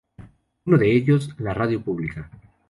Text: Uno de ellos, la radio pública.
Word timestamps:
Uno 0.65 0.79
de 0.79 0.91
ellos, 0.91 1.29
la 1.37 1.53
radio 1.53 1.79
pública. 1.83 2.31